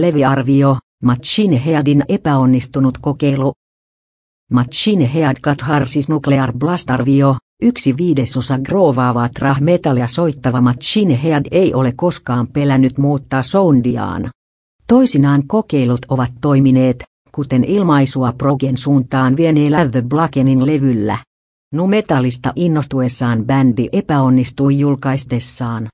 [0.00, 3.52] Leviarvio, Machine Headin epäonnistunut kokeilu.
[4.50, 9.28] Machine Head Katharsis Nuclear Blast arvio, yksi viidesosa groovaavaa
[9.60, 14.30] metallia soittava Machine Head ei ole koskaan pelännyt muuttaa soundiaan.
[14.86, 21.18] Toisinaan kokeilut ovat toimineet, kuten ilmaisua progen suuntaan vieneellä The Blackenin levyllä.
[21.74, 25.88] Nu metallista innostuessaan bändi epäonnistui julkaistessaan